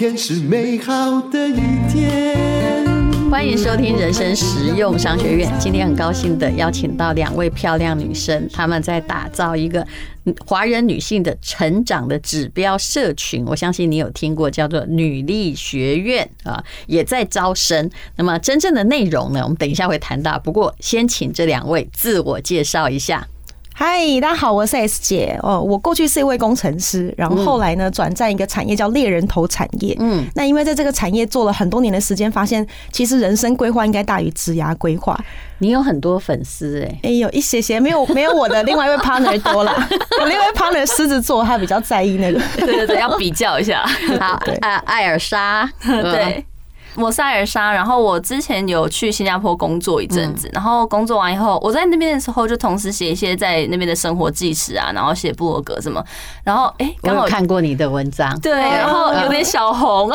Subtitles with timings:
[0.00, 1.60] 天是美好的一
[1.92, 2.88] 天。
[3.30, 5.52] 欢迎收听人生实用商学院。
[5.60, 9.86] 今天很高兴的邀请到两位漂亮女生，她们在打造一个
[10.46, 13.44] 华人女性的成长的指标社群。
[13.44, 17.90] 我相信你有听过，叫做女力学院啊，也在招生。
[18.16, 20.38] 那么真正的内容呢，我们等一下会谈到。
[20.38, 23.28] 不过先请这两位自我介绍一下。
[23.82, 25.58] 嗨，大家好，我是 S 姐哦。
[25.58, 29.96] 我过去是一位工程师，然后后来呢转战一个产业叫猎人头产业。
[30.00, 35.18] 嗯，那因为在这个产业做了很多年的时间，发现其实人生规划应该大于职涯规划。
[35.60, 39.72] 你有很多粉丝哎，哎，有一些些，没有没有我的另外一位 partner 多了。
[40.20, 43.82] 我另外一位 partner 狮子座，他比较在意那个，对对对，要比较一下。
[44.20, 46.44] 好，啊，艾尔莎，对。
[46.96, 56.04] 我塞尔莎，然后我之前有去新加坡工作一阵子，然后工作完以后，我在那边的时候就同时写一些在那边的生活纪实啊，然后写布罗格什么，
[56.42, 60.10] 然后哎，刚好看过你的文章，对，然后有点小红，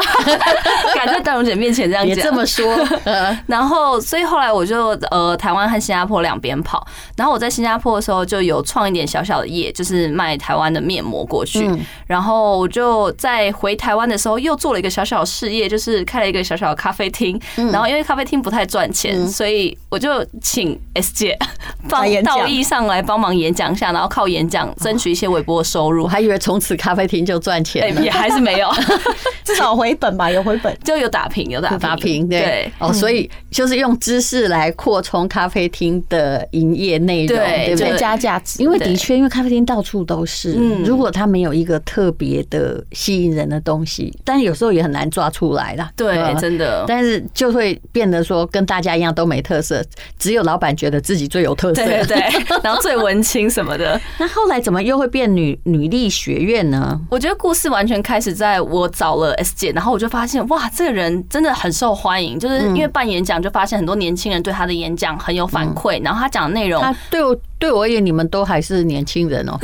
[0.93, 2.65] 敢在淡如姐面前这样讲，这么说，
[3.47, 11.71] 然后所以后来我就呃台湾和新加坡两边跑，然后我在新加坡的时候就有创一点小小的业，就是卖台湾的面膜过去，
[12.05, 16.64] 然后我就在回台湾的时候又做了一个小小事业，就是开了一个小小。
[16.73, 21.37] 咖啡厅，然后因为咖啡厅不太赚钱，所以我就请 S 姐
[21.89, 26.07] 放道义上来帮忙演讲一下，然后靠演讲争取一些微薄的收入。
[26.07, 28.69] 还以为从此咖啡厅就赚钱，也还是没有，
[29.43, 30.75] 至少回本吧，有回本。
[30.83, 32.27] 就有打平，有打打平。
[32.27, 32.71] 对。
[32.79, 38.61] 哦，所以就是用知识来扩充咖啡厅的营业内容，对，增加价值。
[38.61, 40.53] 因为的确，因为咖啡厅到处都是，
[40.85, 45.91] 如果它没有一个特别的吸引人的东西，但有时候也很难抓出来啦。
[45.95, 46.83] 对，真的。
[46.87, 49.83] 但是就会变得说跟大家一样都没特色，
[50.17, 52.17] 只有老板觉得自己最有特色，对对，
[52.63, 53.99] 然后最文青什么的。
[54.17, 56.99] 那后来怎么又会变女女力学院呢？
[57.09, 67.35] 我觉得故事完全开始在我找了 S 姐，然后我就发现哇，这个人真的很受欢迎，就是因为办演讲就发现很多年轻人对他的演讲很有反馈，然后他讲的内容，他对我。
[67.57, 69.57] 对我而言，你们都还是年轻人哦。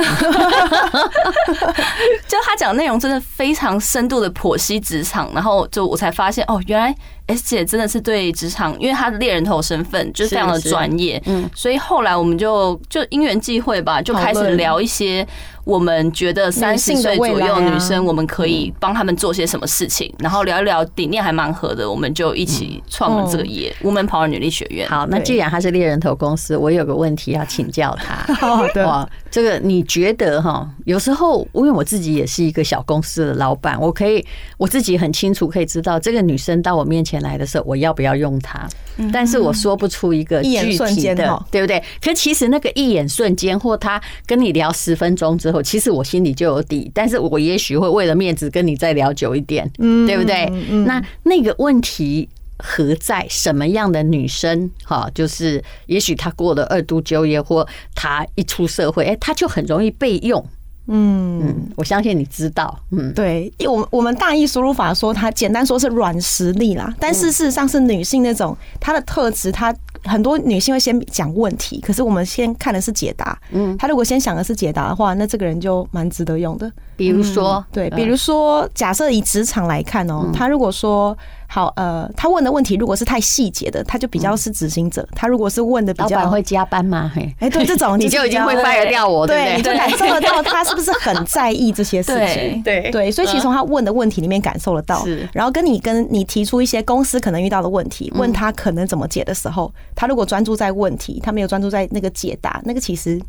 [2.26, 6.96] 就他讲内容真的非常深度的剖析职场，然后就我才发现哦，原来 right?
[7.26, 15.26] S 姐真的是对职场，因为她的猎人头身份就是非常的专业，嗯，所以后来我们就就因缘际会吧，就开始聊一些。
[15.64, 24.88] 我们觉得三十岁左右女生，我们可以帮他们做些什么事情，然后聊一聊理念还蛮合的，我们就一起创了这个业 Woman Power 女力学院。
[24.88, 28.34] 好，那既然她是猎人头公司，我有个问题要请教她。
[28.34, 30.68] 好的，这个你觉得哈？
[30.84, 34.26] 有时候因为我自己也是一个小公司的老板，我可以
[34.58, 38.68] 我自己很清楚可以知道这个女生到我面前来的时候，我要不要用它？
[39.12, 41.82] 但是我说不出一个具体的，对不对？
[42.00, 46.90] 可其实那个一眼瞬间，或他跟你聊十分钟之后，其实我心里就有底。
[46.94, 49.68] 但是我也许会为了面子跟你再聊久一点，
[50.06, 50.46] 对不对？
[50.86, 52.28] 那那个问题
[52.58, 53.26] 何在？
[53.28, 54.70] 什么样的女生？
[54.84, 60.44] 哈，就是也许她过了二度就业，或她一出社会，哎，她就很容易被用。
[60.86, 62.78] 嗯，我相信你知道。
[62.90, 73.38] 嗯，对，我们我们大意输入法说，它简单说是软实力啦，但是事实上是女性那种她的特质，她很多女性会先讲问题，可是我们先看的是解答。
[73.50, 76.70] 嗯，她如果先想的是解答的话，那这个人就蛮值得用的。
[76.96, 81.16] 比如说，对，比如说，假设以职场来看哦，她如果说。
[81.52, 85.06] 好，呃，他问的问题如果是太细节的，他就比较是执行者。
[85.14, 87.12] 他如果是问的比较，老板会加班吗？
[87.14, 92.62] 嘿，哎，对，这种你就已经会 fire 掉我，对，你就感受得到 他是不是很在意这些事情。
[92.62, 95.04] 对对，所以其实从他问的问题里面感受得到。
[95.04, 103.20] 是，然后跟你跟你提出一些公司可能遇到的问题，问他可能怎么解的时候，他如果专注在问题，他没有专注在那个解答，那个其实。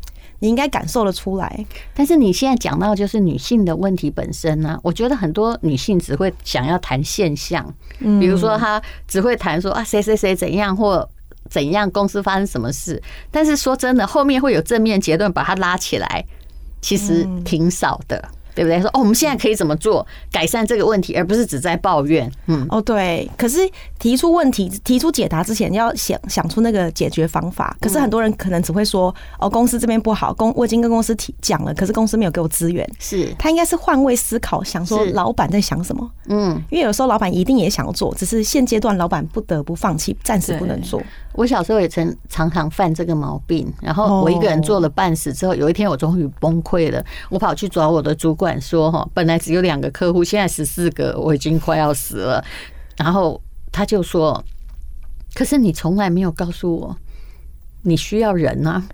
[0.44, 4.78] 你应该感受得出来，但是你现在讲到就是女性的问题本身呢？
[4.82, 7.64] 我觉得很多女性只会想要谈现象，
[8.20, 8.78] 比如说她
[9.08, 11.08] 只会谈说啊谁谁谁怎样或
[11.48, 16.22] 怎样，公司发生什么事，但是说真的，后面会有正面结论把它拉起来，
[16.82, 18.22] 其实挺少的。
[18.54, 18.80] 对不对？
[18.80, 22.30] 说哦，我们现在可以怎么做改善这个问题，而不是只在抱怨。
[22.46, 23.30] 嗯，哦，对。
[23.36, 23.58] 可是
[23.98, 27.76] 提出问题、提出解答之前，要想想出那个解决方法。
[27.80, 32.88] 可是很多人可能只会说哦，公司这边不好，公我已经跟公司提讲了，可是公司没有给我资源。
[32.98, 36.10] 是他应该是换位思考，想说老板在想什么。
[36.26, 41.02] 嗯，因为有时候老板一定也想做，只是现阶段老板不得不放弃，暂时不能做。
[41.34, 52.44] 我小时候也曾常常犯这个毛病，然后我一个人做了半死之后，有一天我终于崩溃了，我跑去找我的主管管说：“哈，本来只有两个客户，现在十四个，我已经快要死了。”
[52.98, 53.40] 然后
[53.72, 54.44] 他就说
[55.34, 56.96] ：“可是你从来没有告诉我
[57.82, 58.84] 你需要人啊。”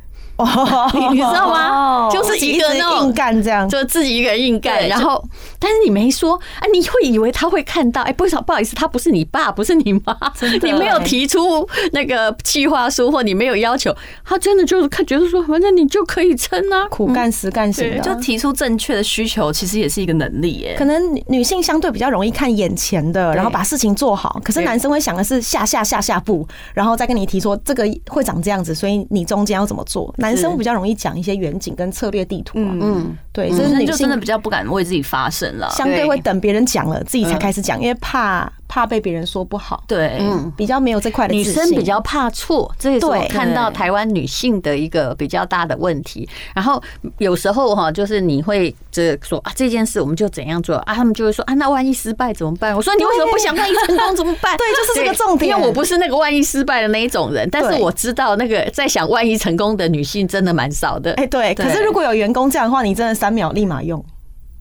[0.94, 2.08] 你 你知道吗？
[2.10, 4.86] 就是一个那种硬干这样，就自己一个人硬干。
[4.88, 5.22] 然后，
[5.58, 8.02] 但是你没说啊，你会以为他会看到？
[8.02, 10.16] 哎，不好不好意思，他不是你爸， 不是你妈，
[10.62, 13.94] 你没有提出那个计划书，或你没有要求，
[14.24, 20.74] 他真的就是看，觉得说，反正你就可以撑啊，苦干实干型的，就提出正确的需求，其实也是一个能力耶。
[20.78, 24.40] 可能女性相对比较容易看眼前的，然后把事情做好。
[24.44, 30.12] 可是男生会想的是下下下下步，然后再跟你提说这个会长这样子，所以你中间要怎么做？
[30.18, 32.52] 男生比较容易讲一些远景跟策略地图。
[32.58, 38.50] 嗯，对，这是女性真的比较不敢为自己发声了，相对会等别人讲了自己才开始讲，因为怕。
[38.72, 41.34] 怕被别人说不好，对，嗯，比较没有这块的。
[41.34, 46.28] 女生比较怕错，这也是我看到台湾女性的一个比较大的问题。
[46.54, 46.80] 然后
[47.18, 52.72] 有时候哈，就是你会这说啊，这件事我们就怎样做啊，他们就会说啊，那万一失败怎么办？
[52.72, 54.56] 我说你为什么不想万一成功怎么办？
[54.56, 55.50] 对，就是这个重点。
[55.50, 61.12] 因为我不是那个万一失败的那一种人，但是我知道那个在想万一成功的女性真的蛮少的。
[61.14, 61.54] 哎，对。
[61.54, 64.04] 可是如果有员工这样的话，你真的三秒立马用，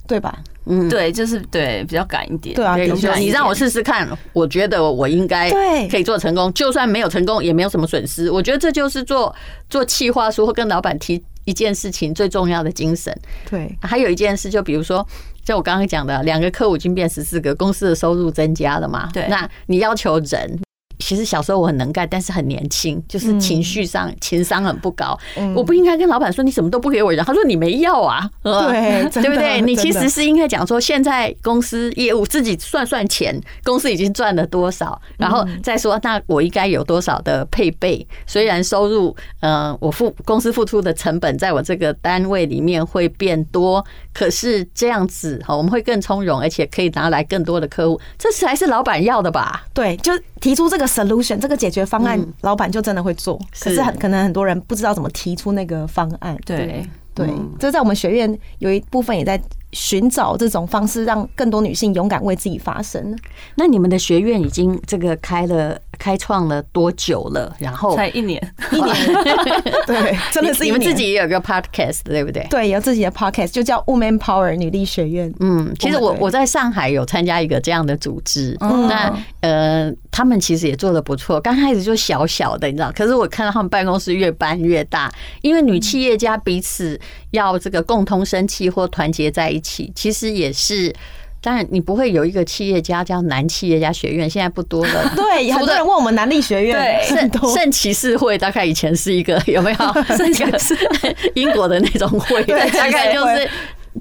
[0.08, 0.38] 对吧？
[0.66, 2.56] 嗯，对，就是对，比较赶一点。
[2.56, 2.76] 对啊，
[3.18, 5.50] 你让我试试看，我觉得我应该
[5.90, 6.54] 可以做成功。
[6.54, 8.30] 就算没有成功，也没有什么损失。
[8.30, 9.36] 我觉得这就是做
[9.70, 13.12] 做企划书或跟老板提一件事情最重要的精神。
[13.50, 15.04] 对，还有一件事，就比如说，
[15.44, 19.10] 像我刚刚讲的，两个客户已经变十四个，公司的收入增加了嘛？
[19.12, 20.60] 对，那你要求人。
[21.00, 25.18] 其实小时候我很能干，但是很年轻，就是情绪上情商很不高。
[25.56, 29.62] 我不应该跟老板说你什么都不给我，然后他说你没要啊，对 对不对？
[29.62, 38.06] 你其实是应该讲说，现在公司业务自己算算钱，公司已经赚了多少，然后再说那我应该有多少的配备。
[38.28, 49.66] 虽然收入，嗯，我付公司付出的成本在我这个单位里面会变多，可是这样子哈，我们会更从容，而且可以拿来更多的客户，这才是老板要的吧？
[49.74, 50.12] 对，就
[50.42, 50.89] 提出这个。
[50.90, 53.40] Solution 这个解决方案，老板就真的会做。
[53.60, 56.36] 可是很可能很多人不知道怎么提出那个方案。
[56.46, 56.86] 对。
[57.16, 57.28] 对，
[57.60, 59.38] 这在我们学院有一部分也在
[59.72, 63.18] 寻找这种方式，让更多女性勇敢为自己发声。
[63.56, 65.80] 那你们的学院已经这个开了？
[66.00, 67.54] 开创了多久了？
[67.60, 68.96] 然后才一年，一年，
[69.86, 72.48] 对，真的是你们自己也有个 podcast，对不对？
[72.50, 75.34] 对，有自己的 podcast，就叫 Woman Power 女力学院。
[75.42, 81.38] 嗯，其实我我在上海有参加一个这样的组织，那呃，他们其实也做的不错。
[81.42, 86.98] 刚开始就小小的，你知道，可是我看到他们办公室越搬越大，因为女企业家彼此
[87.32, 90.94] 要这个共同生气或团结在一起，其实也是。
[91.42, 95.12] 当然，你不会有一个企业家叫男企业家学院，现在不多了。
[95.16, 96.76] 对，很多人问我们男力学院。
[96.78, 99.78] 对，圣圣骑士会大概以前是一个有没有？
[100.18, 100.76] 圣骑士
[101.36, 103.50] 英国的那种会，大概就是。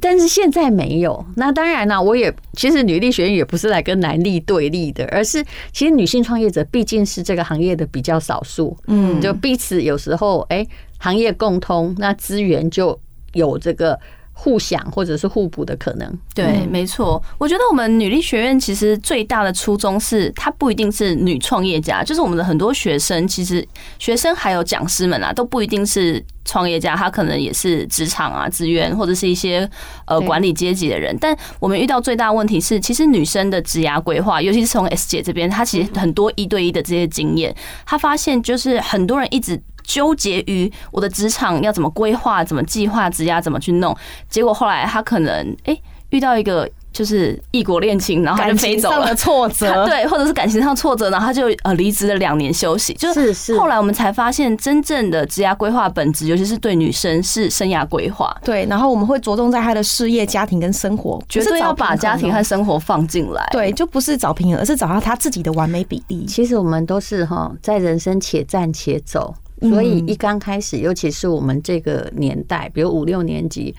[0.01, 1.25] 但是现在没有。
[1.37, 5.41] 那当然呢，我也其实女力学院也不是来跟男力对立的，而是
[5.73, 8.77] 其实女性创业者毕竟是这个行业的比较少数。
[8.89, 10.67] 嗯，就彼此有时候哎，
[10.99, 12.99] 行业共通，那资源就
[13.35, 13.97] 有这个。
[14.41, 17.21] 互享或者是互补的可能，对，没错。
[17.39, 23.67] 我觉得我们女力学院其实最大的初衷是，她不一定是女创业家，就是我们的很多学生，其实
[23.99, 29.69] 学生还有讲师们啊，都不一定是创业家，他可能也是职场啊、资源或者是一些
[30.07, 31.15] 呃管理阶级的人。
[31.21, 37.53] 但我们遇到最大问题是，其实女生的职涯规划，尤其是从 S 姐这边，她其实很多一对一的这些经验，
[37.85, 39.61] 她发现就是很多人一直。
[39.89, 43.97] 纠结于我的职场要怎么规划、怎么计划、职涯怎么去弄，
[44.29, 45.33] 结果后来他可能
[45.65, 48.97] 哎、欸、遇到一个就是异国恋情，然后他就飞走了。
[48.97, 52.93] 感情上的挫折， 对，或者是感情上挫折，然后他就呃离职了两年休息。
[52.95, 53.59] 就是是。
[53.59, 58.37] 后来我们才发现，真正的职涯规划本质，尤其是对女生是生涯规划。
[58.45, 63.49] 对，然后我们会着重在他的事业、家庭跟生活，绝对要把家庭和生活放进来。
[63.53, 66.27] 对，就不是找平衡，而是找到他自己的完美比例。
[66.27, 69.35] 其实我们都是哈，在人生且战且走。
[69.61, 73.75] 所以一刚开始，尤其是我们这个年代，比如五六年级。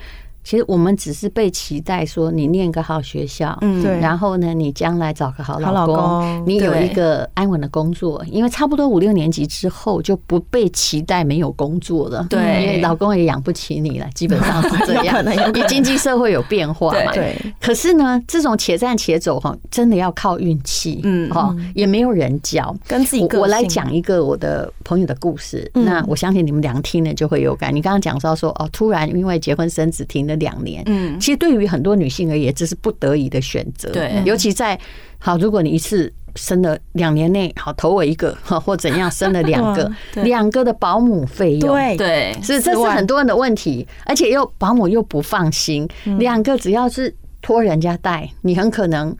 [0.49, 17.37] 其实我们只是被期待说，你念个好学校，嗯，对，然后呢，你将来找个好老公，你有一个安稳的工作，因为差不多五六年级之后就不被期待没有工作了，对，因为老公也养不起你了，基本上是这样， 因为经济社会有变化嘛，对。
[17.61, 23.23] 可是呢，这种且战且走哈，真的要靠运气，嗯，哈，也没有人教，跟自己。
[23.37, 27.71] 我来讲一个我的朋友的故事，那我相信你们俩听了就会有感。
[27.71, 30.38] 你刚刚讲到说，哦，突然因为结婚生子停了。
[30.39, 33.91] 两年，嗯，其实对于很多女性而言，这是不得已的选择。
[33.91, 34.79] 对，尤其在
[35.19, 39.91] 好，如果你一次生了两年内，好投我一个， 或怎样生了两个，
[40.23, 41.97] 两个的保姆费用，对。
[41.97, 49.15] 对，是这是很多人的问题，而且又保姆又不放心，两个只要是托人家带，你很可能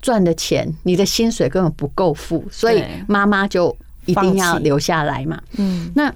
[0.00, 5.40] 赚的钱，你的薪水根本不够付，所以妈妈就一定要留下来嘛。
[5.58, 6.14] 嗯，那。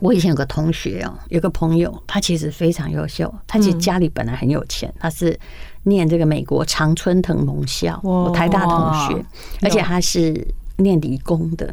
[0.00, 5.38] 我以前有个同学哦，有个朋友，他其实非常优秀，他其实家里本来很有钱，他是
[5.84, 9.24] 念这个美国常春藤盟校，我台大同学，
[9.60, 10.46] 而且他是
[10.78, 11.72] 念理工的，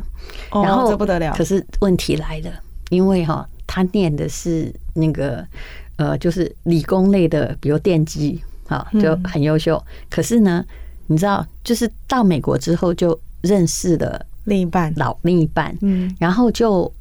[0.51, 1.33] 然后这不得了。
[1.35, 2.51] 可是问题来了，
[2.89, 5.43] 因为哈，他念的是那个
[5.95, 9.83] 呃，就是理工类的，比如电机，啊，就很优秀。
[10.09, 10.63] 可是呢，
[11.07, 16.91] 你知道，就是到美国之后就认识了另一半，老另一半，嗯，然后就。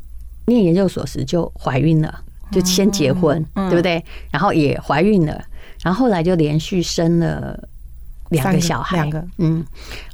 [0.48, 4.02] 念研究所时就怀孕了，就先结婚，对不对？
[4.30, 5.44] 然后也怀孕了，
[5.82, 7.68] 然后后来就连续生了
[8.30, 9.24] 两个小孩，两个。
[9.38, 9.64] 嗯，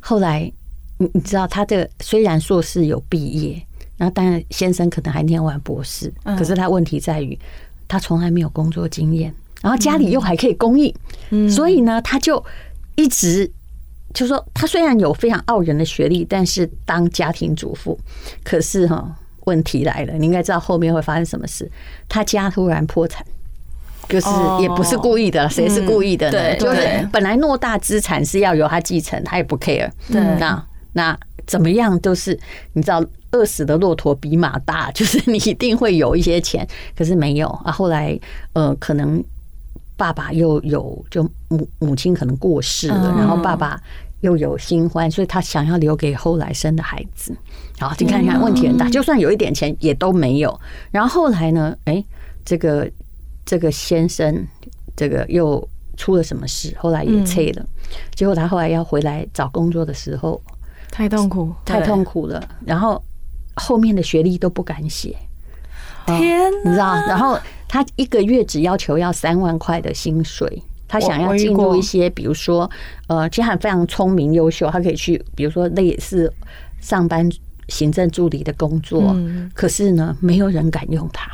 [0.01, 0.51] 后来
[0.99, 7.39] 你你知道，他这个虽然硕士有毕业，然后当然先生可能还念完博士，可是他问题在于
[7.87, 10.95] 他从来没有工作经验，然后家里又还可以供应，
[11.49, 12.45] 所以呢，他就
[12.97, 13.51] 一直
[14.13, 17.99] 就说，他虽然有非常傲人的学历，但是当家庭主妇，
[18.43, 19.17] 可是哈。
[19.45, 21.71] 问题来了，你应该知道后面会发生什么事。
[22.09, 23.25] 他家突然破产，
[24.09, 24.29] 就是
[24.61, 26.57] 也不是故意的，谁是故意的呢？
[26.57, 29.91] 就是本来偌大资产是要由他继承，他也不 care。
[30.11, 32.39] 对那那怎么样都是
[32.73, 37.71] 你知道，饿死的骆驼比马大，就是你一定会有一些钱，可是没有啊。
[37.73, 38.19] 后来
[38.53, 39.23] 呃，可能
[39.97, 43.81] 爸爸又有就母母亲可能过世了，然后爸爸。
[44.25, 47.37] 又有新欢，所以他想要留给后来生的孩子。
[47.79, 48.89] 好，你看，你看，问题很大。
[48.89, 50.59] 就算有一点钱，也都没有。
[50.91, 51.77] 然后后来呢？
[51.85, 52.03] 哎，
[52.43, 52.91] 这个
[53.45, 54.47] 这个先生，
[54.97, 55.63] 这个又
[55.99, 56.75] 出了什么事？
[56.79, 57.67] 后来也退了。
[58.15, 60.43] 结果他后来要回来找工作的时候，
[60.91, 62.43] 太痛苦，太痛苦了。
[62.65, 63.03] 然后
[63.57, 65.15] 后面的学历都不敢写。
[66.07, 66.95] 天，你知道？
[67.07, 67.39] 然后
[67.69, 70.63] 他一个月只要求要三万块的薪水。
[70.87, 72.71] 他想要进入一些，比如说，
[73.09, 76.33] 呃，其实他非常聪明优秀，他可以去，比如说类似
[76.81, 77.29] 上班
[77.69, 79.17] 行政助理的工作。
[79.55, 81.31] 可是呢，没有人敢用他，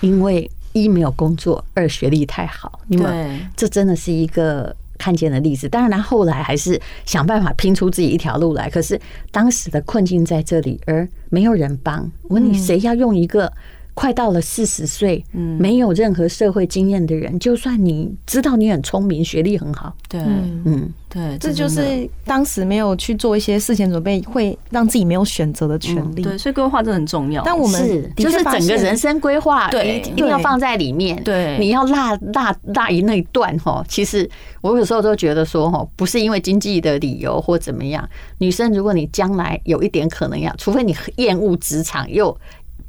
[0.00, 2.80] 因为一没有工作，二学历太好。
[2.88, 5.68] 因为这真的是一个看见的例子。
[5.68, 8.68] 当然，他后来还是想办法拼出自己一条路来。
[8.68, 12.10] 可是当时的困境在这里，而没有人帮。
[12.22, 13.52] 我问你，谁要用一个？
[13.94, 26.22] 快到了四十岁，嗯没有任何社会经验的人，就算你知道你很聪明，学历很好，对，嗯，对，这就是当时没有去做一些事前准备，会让自己没有选择的权利。
[26.22, 27.42] 对，所以规划真的很重要。
[27.44, 31.22] 但我们是就是整个人生规划，对，一定要放在里面。
[31.22, 33.84] 对，你要落落落于那一段哈。
[33.88, 34.28] 其实
[34.60, 38.08] 我有时候都觉得说哈，不是因为经济的理由或怎么样，
[38.38, 42.36] 女生如果你将来有一点可能要，除非你厌恶职场又。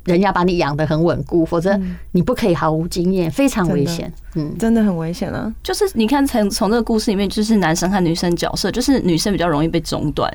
[0.05, 1.79] 人家把你养得很稳固，否则
[2.11, 4.11] 你不可以毫无经验，非常危险。
[4.35, 5.53] 嗯，真的很危险啊！
[5.63, 10.31] 就是你看，从从这个故事里面，就是男生和女生角色，就是女生比较容易被中断。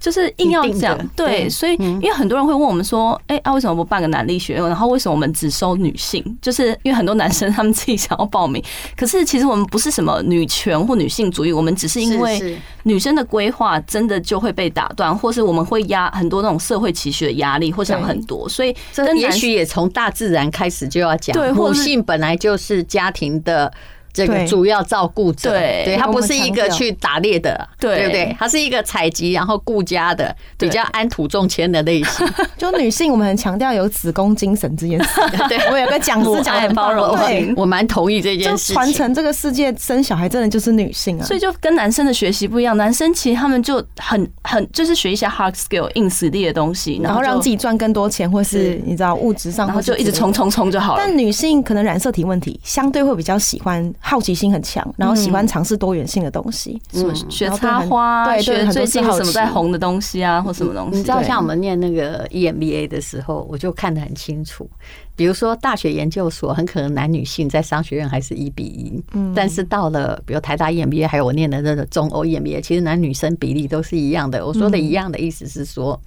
[0.00, 4.62] 就是硬要讲，对，所以因为很多人会问我们说，哎啊，为什么不办个男力学院？
[4.62, 6.22] 然后为什么我们只收女性？
[6.40, 8.62] 就是因为很多男生他们自己想要报名，
[8.96, 23.72] 可是其实我们不是什么女权或女性主义，我们只是因为女生的规划真的就会被打断，或是我们会压很多那种社会期许的压力，或想很多，所以这也许也从大自然开始就要讲，对，母性本来就是家庭的。
[24.18, 28.36] 这个主要照顾者，对，对，他不是一个去打猎的，对不对？
[28.36, 32.26] 他是一个采集然后顾家的，比较安土重迁的类型。
[32.58, 35.20] 就女性，我们很强调有子宫精神这件事。
[35.48, 38.72] 对，我有个讲师讲很包容，对，我蛮同意这件事。
[38.72, 42.76] 传承这个世界，生小孩真的就是女性啊，所以就跟男生的学习不一样。
[42.76, 51.02] 男生其实他们就很很就是学一些 hard skill 硬实力的东西，然后让自己赚更多钱，或是你知道物质上，然后就一直冲冲冲就好了。
[51.04, 53.78] 但女性可能染色体问题，相对会比较喜欢。
[54.08, 60.96] 好奇心很强，然后喜欢尝试多元性的东西，什么学插花，对，学最近什么在红的东西啊，或什么东西。
[60.96, 64.66] 你知道，像我们念那个 EMBA 的时候，我就看得很清楚。
[65.14, 74.46] 比如说，大学研究所很可能男女性在商学院还是一比一，嗯但是到了比如台大 EMBA，还有我念的那个中欧 EMBA，其实男女生比例都是一样的。
[74.46, 76.00] 我说的一样的意思是说，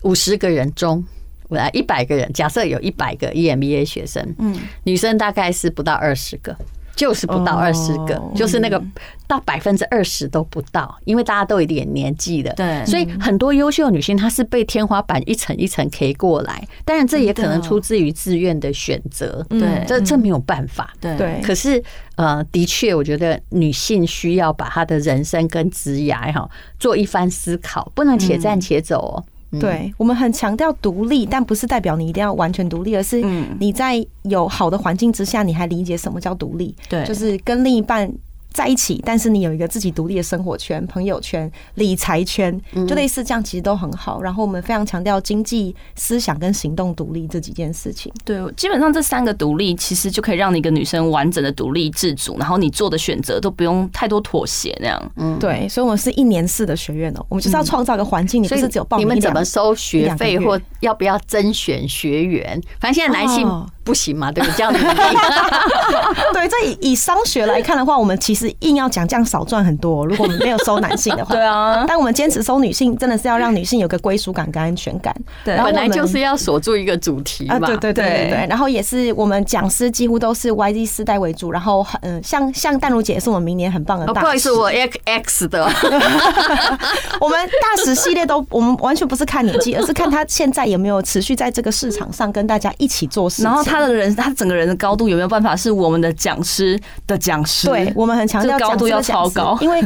[0.00, 1.04] 五十个人中，
[1.48, 6.56] 我来一百个人，假设有一百个 EMBA 学生，嗯，女生大概是不到二十个。
[6.94, 8.82] 就是不到二十个，就是那个
[9.26, 21.40] 到百分之二十都不到，因为大家都有一点年纪的，对，所以很多优秀女性她是被天花板一层一层 K 过来，当然这也可能出自于自愿的选择，对，这这没有办法，对。
[21.42, 21.82] 可是
[22.16, 26.48] 呃，的确，我觉得女性需要把她的人生跟职涯哈
[26.78, 29.24] 做一番思考，不能且战且走哦。
[29.60, 33.22] 对，我们很强调独立，但不是代表你一定要完全独立，而是
[33.58, 36.74] 你在有好的环境之下，你还理解什么叫独立。
[36.88, 38.10] 对，就是跟另一半
[38.54, 44.22] 在一起，但是你有一个自己独立的生活圈、朋友圈、理财圈，就类似这样，其实都很好。
[44.22, 48.12] 然后我们非常强调经济、思想跟行动独立这几件事情。
[48.24, 55.12] 对，基本上这三个独立，其实就可以让你一个女生完整的独立自主，然后你做的选择都不用太多妥协那样。
[55.16, 62.60] 嗯，对，所以我们是一年式的学院哦，我们就是要创造一个环境，你不是只有报名，你们怎么收学费或要不要甄选学员？
[62.78, 63.44] 反正现在男性。
[63.84, 64.32] 不行嘛？
[64.32, 64.56] 对不对？
[64.56, 64.80] 这样子。
[66.32, 70.06] 对，这以以商学来看的话，我们其实硬要讲这样少赚很多。
[70.06, 71.84] 如果我们没有收男性的话， 对啊。
[71.86, 75.14] 但我们坚持收女性，真的是要让女性有个归属感跟安全感。
[75.44, 77.58] 对，本来就是要锁住一个主题嘛。
[77.58, 78.46] 对对对对对。
[78.48, 81.52] 然后也是我们讲师几乎都是 YZ 世代为主。
[81.52, 84.20] 然后嗯，像像淡如姐也是我们明年很棒的大师。
[84.20, 85.64] 不好意思，我 X X 的。
[87.20, 93.42] 我们大使系列都，我们完全不是看年纪，而是看他现在有没有持续在这个市场上跟大家一起做事。
[93.42, 97.66] 然后他的人，他整个人的高度有没有办法是我们的讲师的讲师？
[97.68, 99.80] 对，我们很强调高度要超高，因为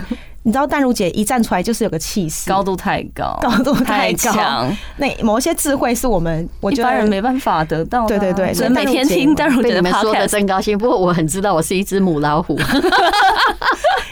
[0.44, 4.74] 你知道淡如姐一站出来就是有个气势，高度太高，高度太强。
[4.96, 8.06] 那某些智慧是我们我觉得一般人没办法得到。
[8.06, 10.78] 对对对，所以每天听淡如姐的 podcast 说的真高兴。
[10.78, 12.58] 不过我很知道我是一只母老虎。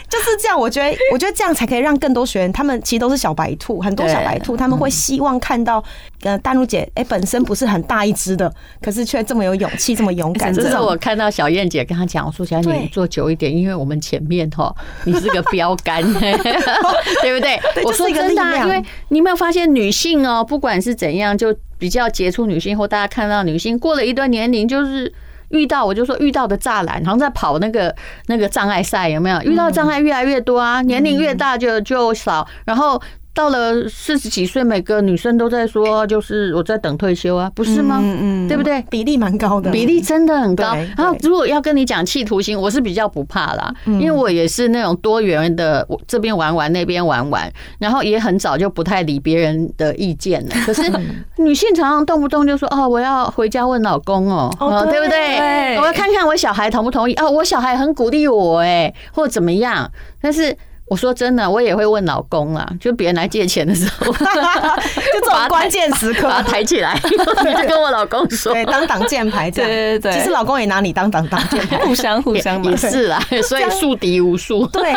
[0.09, 5.83] 就是这样，我觉得，我觉得这样才可以让更多学员，他们其实都是小白兔，很多小白兔，他们会希望看到，
[6.23, 10.51] 呃，丹如姐，哎，本身不是很大一只的，可是却这么有勇气，这么勇敢。
[10.53, 14.73] 这是我看到小燕姐跟她讲，我说小燕你坐久一点，因为我们前面哈，
[15.05, 17.59] 你是个标杆， 对不对？
[17.85, 25.13] 我说真的，因为你没有发现女性哦，不管是怎样，就比较杰出女性，或大家看到女性过了一段年龄，就是。
[25.49, 27.95] 遇到我就说遇到的栅栏，好像在跑那个
[28.25, 29.39] 那个障碍赛，有没有？
[29.43, 33.01] 遇到障碍越来越多啊，年龄越大就就少，然后。
[33.37, 37.99] 到了四十几岁，每个女生都在说，就是我在等退休啊，不是吗？
[38.01, 38.83] 嗯嗯，对不对？
[38.89, 40.73] 比例蛮高的，比例真的很高。
[40.97, 50.55] 然后如果要跟你讲企图心，我是比较不怕啦，因为我也是那种多元的，我这边玩玩，那边玩玩，然后也很早就不太理别人的意见了。
[50.65, 50.91] 可是
[51.35, 54.49] 女性常常动不动就说哦，我要回家问老公哦，
[54.89, 55.75] 对不对？
[55.77, 60.57] 我要看看我小孩同不同意哦，我小孩很鼓励我哎，或怎么样，但是。
[60.89, 70.13] 我说真的，我也会问老公啊，就别人来借钱的时候， 就这种关键时刻把他抬起来， 就跟我老公说，对，当挡箭牌这样，对对对。
[70.13, 74.65] 其实老公也拿你当挡挡箭牌，互相互相也是啊，所以树敌无数。
[74.67, 74.93] 对，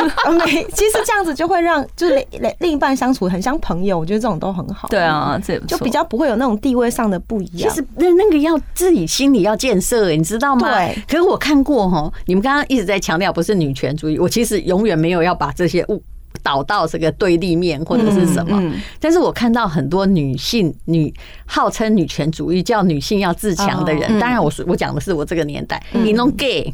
[0.46, 4.86] 没，其实这样子就会让就是另另一半相处很像朋友，我觉得这种都很好。
[4.88, 7.68] 对啊，这就比较不会有那种地位上的不一样。
[7.68, 10.68] 其实那那个要自己心里要建设，你知道吗？
[10.68, 10.96] 对。
[11.08, 15.79] 可是我看过哈，你们刚刚一直在强调不是女权主义，我其实永远没有要把这些。
[15.88, 16.02] 误
[16.42, 21.12] 导到这个对立面或者是什么，但是我看到很多女性女
[21.44, 26.72] 号称女权主义叫女性要自强的人，当然我是我讲的是我这个年代，你弄 gay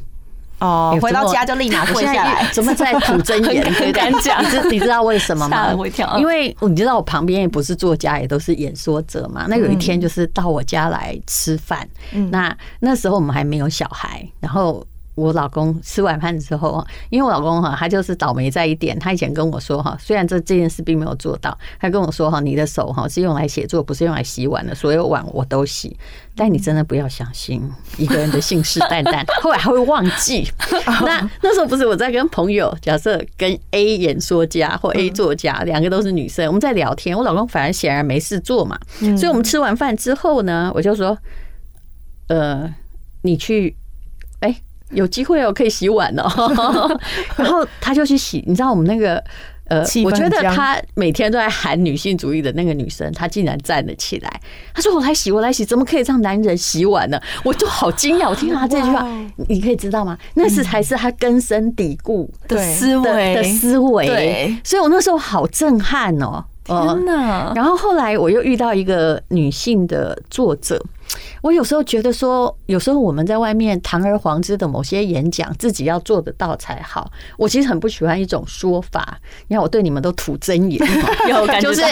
[0.58, 3.64] 哦，回到家就立马跪下来， 怎么在吐真言？
[3.72, 5.74] 很敢讲，你知你知道为什么吗？
[6.18, 9.46] 因为你知道我旁边也不是作家，也都是演说者嘛。
[9.48, 11.88] 那有一天就是到我家来吃饭，
[12.30, 14.86] 那那时候我们还没有小孩，然后。
[15.16, 18.96] 我老公吃完饭之后，因为我老公哈，他就是倒霉在一点。
[18.98, 25.98] 他以前跟我说哈，虽然这这件事并没有做到，他跟我说哈，你的手哈是用来写作，不是用来洗碗的，所有碗我都洗。
[26.36, 27.62] 但你真的不要相信
[27.96, 30.46] 一个人的信誓旦旦， 后来还会忘记。
[30.86, 37.16] 那那时候不是我在跟朋友，假设跟 A 演说家或 A 作家，两个都是女生，我们在聊天。
[37.16, 38.78] 我老公反而显然没事做嘛，
[39.16, 41.16] 所以我们吃完饭之后呢，我就说，
[42.28, 42.74] 呃，
[43.22, 43.74] 你去，
[44.40, 44.54] 哎。
[44.90, 46.98] 有机会哦，可以洗碗哦。
[47.36, 49.22] 然后他就去洗，你知道我们那个
[49.68, 54.40] 呃，我觉得他每天都在喊女性主义的那个女生，她竟然站了起来。
[54.72, 59.04] 她说：“我来洗，我来洗，怎么可以让男人洗碗呢？”我就好惊讶，我听到他这句话，
[59.48, 60.16] 你可以知道吗？
[60.34, 64.56] 那是才是他根深蒂固的思维的思维。
[64.62, 66.44] 所以我那时候好震撼哦。
[66.64, 67.52] 天哪！
[67.54, 70.80] 然后后来我又遇到一个女性的作者。
[71.46, 77.08] 我有时候觉得说，有时候我们在外面堂而皇之的某些演讲，自己要做得到才好。
[77.38, 80.80] 我其实很不喜欢一种说法，你看我对你们都吐真言，
[81.30, 81.82] 有感觉就是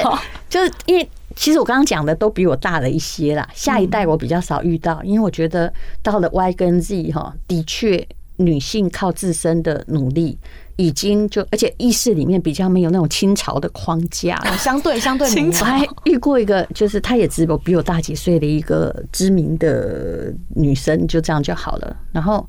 [0.51, 3.49] 就是因为其实我刚刚讲的都比我大了一些啦。
[3.55, 8.05] 下一代我比较少遇到，因为我觉得到了 Y 跟 Z 哈，的确
[8.38, 10.37] 女性靠自身的努力。
[10.77, 15.29] 已经就，而且意识里面比较没有那种清朝的框架，相对相对。
[15.29, 21.97] 我还遇过一个，就是她也只有比我大几岁的一个知名的女生，就这样就好了。
[22.13, 22.49] 然后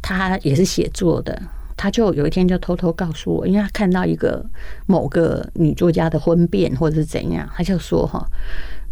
[0.00, 1.40] 她也是写作的，
[1.76, 4.44] 她就有一天就偷偷告诉我，因为她看到一个
[4.86, 8.24] 某个女作家的婚变或者是怎样，她就说哈，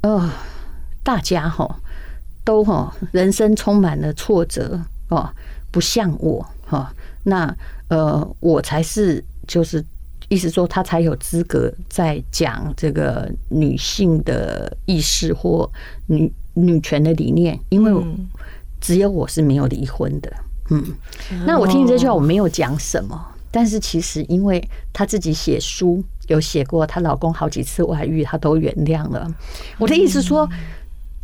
[0.00, 0.28] 呃，
[1.04, 1.76] 大家哈
[2.44, 5.28] 都哈人生充满了挫折哦，
[5.70, 6.44] 不像我。
[6.64, 6.90] 哈，
[7.24, 7.54] 那
[7.92, 9.84] 呃，我才是就是
[10.30, 15.70] 意思说，他才有资格在讲这个女性的意识或
[16.06, 17.92] 女女权的理念，因为
[18.80, 20.32] 只有我是没有离婚的。
[20.70, 20.82] 嗯，
[21.44, 29.30] 那我听你这句话，我没有讲什么，但是其实因为她自己写书有写过，她老公好几次外遇，她都原谅了。
[29.78, 30.48] 我的意思说。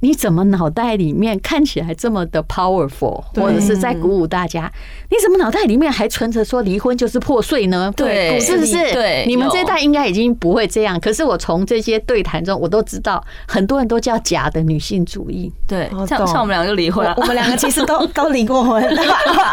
[0.00, 4.70] 你怎么脑袋里面看起来这么的 powerful，或者是在鼓舞大家？
[5.10, 7.92] 你怎么脑袋里面还存着说离婚就是破碎呢？
[7.96, 8.74] 对，是不是？
[8.92, 10.98] 对，你们这一代应该已经不会这样。
[11.00, 15.52] 可是我从这些对谈中，我都知道很多人都叫假的女性主义。
[15.66, 18.82] 对，像像我们两个就离婚了，我们两个其实都都离过婚，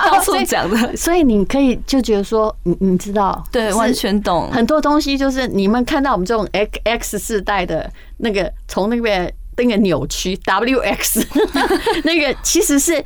[0.05, 0.95] 到处讲的。
[0.95, 4.51] 所以你可以就觉得说，你你知道，对，完全懂。
[4.51, 9.34] 很多东西就是你们看到我们这种 X X 世代的那个从那边。
[9.58, 11.26] 那个扭曲 W X，
[12.04, 13.04] 那个其实是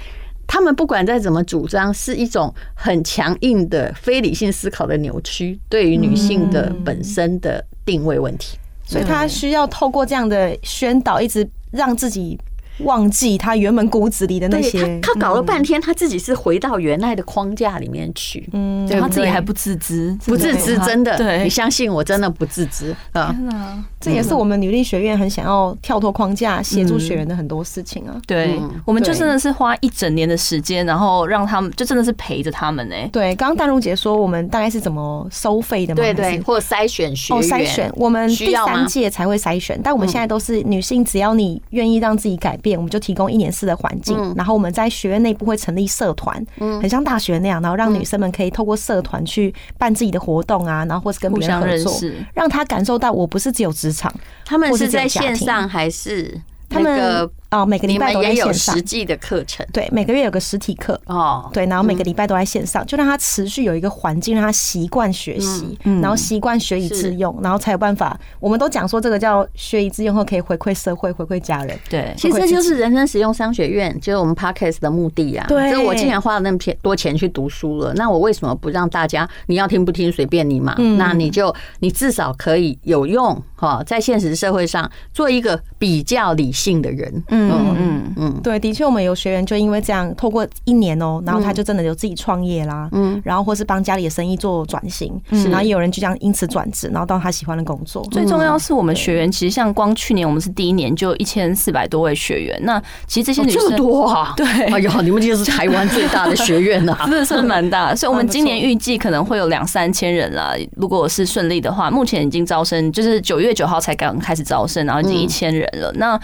[0.47, 12.39] 他们不管再怎么主张，是一种很强硬的非理性思考的扭曲，对于女性的本身的定位问题，所以他需要透过这样的宣导，一直让自己。
[12.83, 23.31] 忘记他原本骨子里的那些，他搞了半天，他自己是回到原来的框架里面去，嗯，他自己还不自知，不自知，真的，对，你相信我，真的不自知啊！
[23.31, 28.15] 天哪，这也是我们女力学院很想要跳脱框架，协助学员的很多事情啊。
[28.25, 32.95] 对，我们就真的是花一整年的时间，然后让他们，就真的是陪着他们呢。
[33.11, 36.01] 对，刚刚淡如姐说，我们大概是怎么收费的吗？
[36.01, 42.68] 对对，或筛选学员，筛选，我们第三届才会筛选，但我们现在都是女性，只要你愿意让自己改变。
[42.75, 46.45] 我们就提供一年四的环境，然后我们在学院内部会成立社团，
[46.81, 51.93] 很像大学那样，然后让女生们可以透过社团去办自己的活动啊，然后或是跟别人合作，
[52.33, 54.13] 让她感受到我不是只有职场，
[54.45, 57.29] 他们是在线上还是他们？
[57.51, 68.15] 哦，每个礼拜都在线上实际的课程，对，每个月有个实体课哦，对，然后每个礼拜都在线上，就让他持续有一个环境，让他习惯学习，然后习惯学以致用，然后才有办法。
[68.39, 71.75] 我们都讲说这个叫学以致用后可以回馈社会、回馈家人。
[71.89, 75.45] 对，其实这就是人生实用商学院，就是我们 Podcast 的目的啊。
[75.47, 79.27] 对，就我既然花了那么多钱去读书了，那我为什么不让大家？
[79.47, 80.75] 你要听不听随便你嘛。
[80.97, 87.23] 那你就你至少可以有用哈，在现实社会上做一个比较理性的人。
[87.47, 98.05] 嗯嗯嗯，对，的确，我们有学员就因为这样，透过一年哦，然后他就真的有自己创业啦，嗯，然后或是帮家里的生意做转型，然后也有人就这样因此转职，然后到他喜欢的工作。
[98.11, 110.53] 最重要是我们学员，其实像光去年我们是第一年就一千四百多位学员，那其实这些女生这么多啊， 对， 哎呀，你们这是台湾最大的学院呐， 真的是蛮大，所以我们今年预计可能会有两三千人啦。
[110.75, 115.91] 如果是顺利的话，目前已经招生，就是九月九号才刚开始招生，然后已经一千人了。
[115.95, 116.19] 那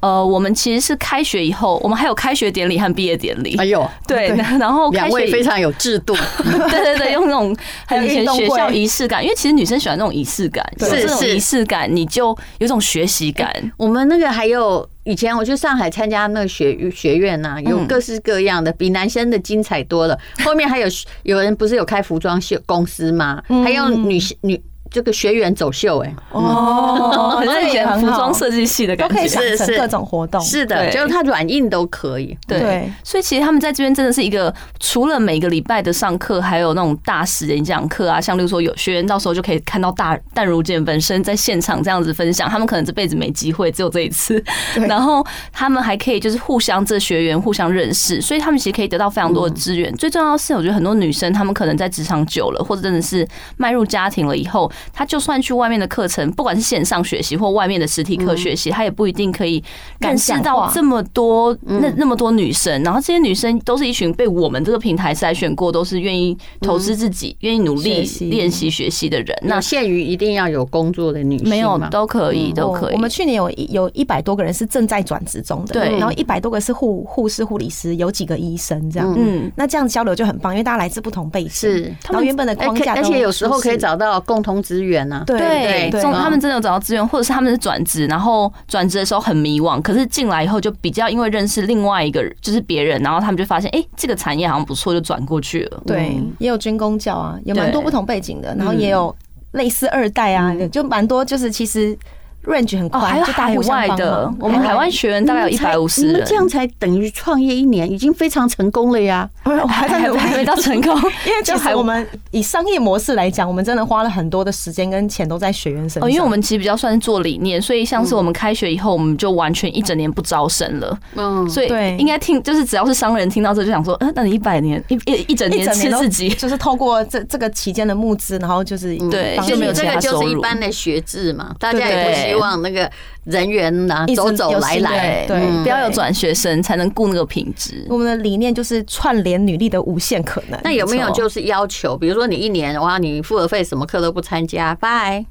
[0.00, 3.56] 呃，我们其实是开学以后，我们还有开学典礼和毕业典礼。
[3.56, 6.14] 哎呦，对，然后两位非常有制度，
[6.68, 13.50] 对对对，用那种很有以前学校仪式感，因为其实女生喜欢那种仪式感，是这种仪式感，你就有种学习感。
[13.78, 20.18] 我们那个还有以前我去上海参加那个学学院呐，有各式各样的，比男生的精彩多了。
[20.44, 20.86] 后面还有
[21.22, 23.42] 有人不是有开服装秀公司吗？
[23.64, 24.62] 还有女性女。
[24.90, 26.14] 这个学员走秀哎。
[26.32, 26.40] 哦，
[27.36, 27.44] 好。
[27.44, 32.36] 像以前服装设计系的感觉，是是各种活动，是的，就是它软硬都可以。
[32.46, 44.42] 对，所以其实他们在这边真的是一个，除了每个礼拜的上课，还有那种大师演讲课啊，像例如说有学员到时候就可以看到大淡如姐本身在现场这样子分享，他们可能这辈子没机会，只有这一次。
[44.86, 49.92] 然后他们还可以就是互相这学员互相认识，所以他们其实可以得到非常多的资源。
[49.96, 53.26] 最重要的是，我觉得很多女生她们可能在职场久了，或者真的是
[53.56, 54.70] 迈入家庭了以后。
[54.92, 59.62] 他就算去外面的课程，不管是线上学习或外面的实体课学习，他也不一定可以
[59.98, 62.82] 认识到这么多那那么多女生。
[62.82, 69.36] 然后这些女生都是一群被我们这个平台筛选过，都是愿意投资自己、愿意努力练习学习的人。
[69.42, 72.94] 那限于一定要有工作的女性，没有都可以，都可以。
[72.94, 79.14] 我们去年有有一百多个人是正在转职中的，对，然后一百多个是护护士、护理师，有几个医生这样。
[79.16, 85.00] 嗯，那这样交流就很棒，因为大家来自不同背景，是，他们原本的框架，而且有时候可以找到共同资源。
[85.26, 95.82] 对对，他们真的有找到资源，或者是他们是转职，然后转职的时候很迷惘，可是进来以后就比较因为认识另外一个，就是别人，然后他们就发现，哎，这个产业好像不错，就转过去了。
[95.84, 99.12] 对，也有军工教啊，有蛮多不同背景的，然后也有
[99.52, 101.98] 类似二代啊，就蛮多，就是其实。
[102.44, 109.28] Range 很宽，还有海外的，我们海外学员大概有一百五十人，你们这样才等于创业一年，已经非常成功了呀！
[109.44, 110.94] 我还还 还没到成功，
[111.26, 116.04] 因为就还我们以商业模式来讲，我们真的花了很多的时间跟钱都在学员身上。
[116.04, 120.98] 哦，因为我们其实比较算是做理念，所以像是我们开学以后，我们就完全一整年不招生了。
[121.16, 132.90] 嗯，所以应该听就是只要是商人听到这就想说，嗯，那你一百年一一一整年吃自己，就是透过这这个期间的募资，然后就是对，就没有这个就是一般的学制嘛，大家也不希望那个。
[133.24, 137.86] 人员呢、啊，走走来来，对，不要有转学生，才能顾那个品质。
[137.88, 140.58] 我们的理念就是串联女力的无限可能。
[140.64, 145.24] 那有没有就是要求，比如说你一年哇，你付了费，什么课都不参加，拜。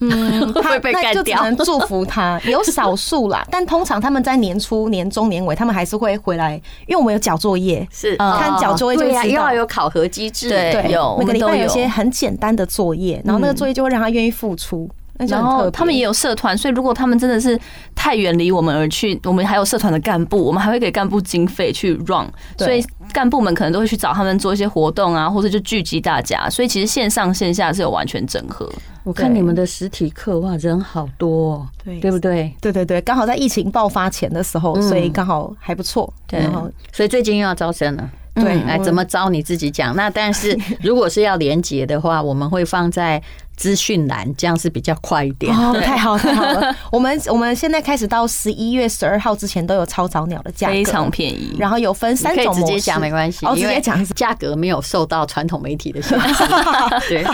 [0.00, 2.38] 嗯， 他那就只能祝福他。
[2.44, 9.24] 有少数啦，但通常他们在年初、年中、年尾，他们还是会回来，因为我们有缴作业，是看缴作业就知道。
[9.24, 14.88] 要有考核机制，对，有每个礼拜有一些很简单的作业，然后那个作业就会让他愿意付出。
[15.28, 17.58] 然后他们也有社团，所以如果他们真的是
[17.94, 22.26] 太远离我们而去，我们还有社团的干部，我们还会给干部经费去 run，
[22.58, 26.50] 所以干部们可能都会去找他们做一些活动啊，或者就聚集大家。
[26.50, 28.70] 所以其实线上线下是有完全整合。
[29.04, 32.52] 我看你们的实体课哇，人好多，哦，对对不对？
[32.60, 36.12] 对对对，刚好在疫情爆发前的时候，所以刚好还不错。
[36.26, 38.10] 对，然后所以最近又要招生了。
[38.34, 39.96] 对，哎怎么招你自己讲。
[39.96, 43.22] 那但是如果是要连结的话，我们会放在。
[43.56, 46.74] 资讯栏这样是比较快一点哦，太好 太好了。
[46.92, 51.56] 我们我们现在开始到十一月十二号之前都有超早鸟的价格，非常便宜。
[51.58, 56.44] 然后有分三种模式，直接讲没关系，直接讲价格没有受到传统媒体的限制。
[57.08, 57.26] 对，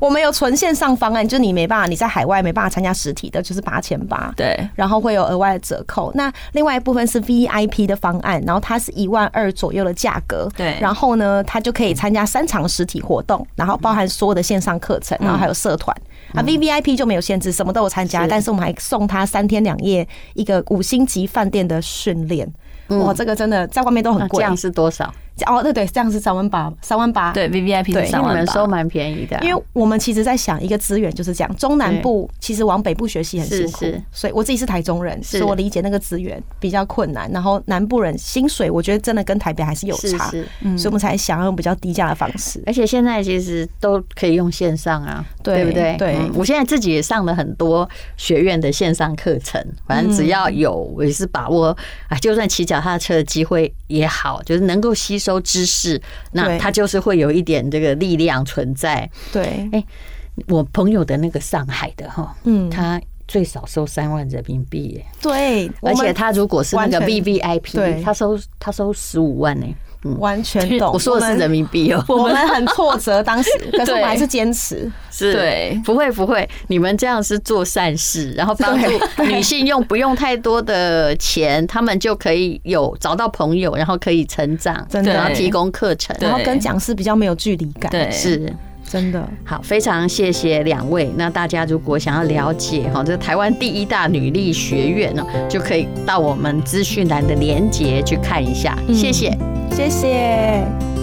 [0.00, 4.32] 我们有纯线上方案，就你没办法，你在海外没办法参加实体的，就是八千八。
[4.36, 6.12] 对，然后会有额外的折扣。
[6.14, 10.48] 那另外一部分是 VIP 的方案，然后它是一万二左右的价格。
[10.56, 15.96] 对，然后呢，它就可以参加三场实体活动，然后包含所有的线上课程，然后还有社团。
[16.34, 22.52] 啊，V V I P 就没有限制，什么都有参加，但是我们还送他三天两夜一个五星级饭店的训练。
[22.88, 24.38] 哇，这个真的在外面都很贵。
[24.38, 25.14] 这样是多少？
[25.46, 27.32] 哦，对对，这样是三万八，三万八。
[27.32, 29.38] 对，V V I P 是三万八，你们收蛮便宜的。
[29.42, 37.30] 因为我们其实在想一个资源就是这样，中南部其实往北部学习很辛苦，所以我自己是台中人，所以我理解那个资源比较困难。
[37.32, 42.62] 然后南部人薪水，我觉得真的跟台北还是有差，所以我们才想要用比较低价的方式。
[42.66, 45.96] 而且现在其实都可以用线上啊，对不对？
[45.98, 51.76] 对，我现在自己也上了很多学院的线上课程，反正只要有，我也是把握
[52.08, 56.00] 啊，就算骑脚踏车的机会也好，就是能够吸收知识。
[56.32, 59.08] 那他就是会有一点这个力量存在。
[59.32, 59.84] 对，哎，
[60.48, 65.06] 我朋友的那个上海的哈，嗯，他最少收三万人民币耶。
[65.22, 69.66] 对，而且他如果是那个 VVIP，他收他收十五万呢。
[70.18, 72.04] 完全懂， 我说的是人民币哦。
[72.08, 74.90] 我们很挫折，当时， 可是我们还是坚持。
[75.10, 78.90] 是，对，不会不会，你们这样是做善事，然后帮助
[79.22, 87.90] 女性用不用太多的钱，她们就可以有找到朋友，然后可以成长，真的，然后提供课程，然后跟讲师比较没有距离感。
[87.90, 88.52] 对，是。
[88.94, 91.10] 真的好，非常谢谢两位。
[91.16, 98.78] 那大家如果想要了解哈，这台湾第一大女力学院呢，就可以到我们资讯栏的连接去看一下。
[98.92, 99.36] 谢谢，
[99.72, 100.93] 谢谢。